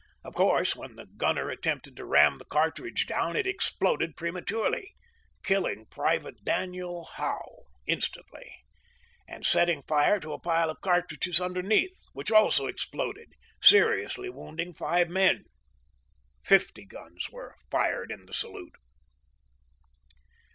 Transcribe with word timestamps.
Of 0.23 0.33
course, 0.33 0.75
when 0.75 0.95
the 0.95 1.05
gunner 1.05 1.51
attempted 1.51 1.95
to 1.97 2.05
ram 2.05 2.37
the 2.37 2.45
cartridge 2.45 3.05
down 3.05 3.35
it 3.35 3.45
exploded 3.45 4.17
prematurely, 4.17 4.95
killing 5.43 5.85
Private 5.91 6.43
Daniel 6.43 7.03
Hough 7.05 7.45
instantly, 7.85 8.51
and 9.27 9.45
setting 9.45 9.83
fire 9.83 10.19
to 10.21 10.33
a 10.33 10.39
pile 10.39 10.71
of 10.71 10.81
cartridges 10.81 11.39
underneath, 11.39 11.99
which 12.13 12.31
also 12.31 12.65
exploded, 12.65 13.33
seriously 13.61 14.27
wounding 14.31 14.73
five 14.73 15.07
men. 15.07 15.43
Fifty 16.43 16.83
guns 16.83 17.29
were 17.29 17.55
fired 17.69 18.11
in 18.11 18.25
the 18.25 18.33
salute. 18.33 18.77